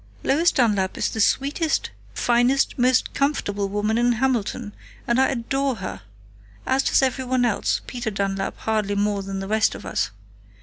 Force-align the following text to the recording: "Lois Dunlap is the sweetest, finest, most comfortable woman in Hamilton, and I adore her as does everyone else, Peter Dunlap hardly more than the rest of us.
"Lois 0.23 0.51
Dunlap 0.51 0.97
is 0.97 1.09
the 1.09 1.21
sweetest, 1.21 1.91
finest, 2.15 2.75
most 2.79 3.13
comfortable 3.13 3.69
woman 3.69 3.99
in 3.99 4.13
Hamilton, 4.13 4.73
and 5.07 5.21
I 5.21 5.27
adore 5.29 5.75
her 5.75 6.01
as 6.65 6.81
does 6.81 7.03
everyone 7.03 7.45
else, 7.45 7.81
Peter 7.85 8.09
Dunlap 8.09 8.57
hardly 8.61 8.95
more 8.95 9.21
than 9.21 9.41
the 9.41 9.47
rest 9.47 9.75
of 9.75 9.85
us. 9.85 10.09